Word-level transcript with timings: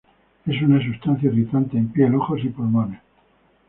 Es 0.47 0.59
una 0.63 0.83
sustancia 0.83 1.29
irritante 1.29 1.77
en 1.77 1.89
piel, 1.91 2.15
ojos 2.15 2.39
y 2.43 2.47
pulmones. 2.49 2.99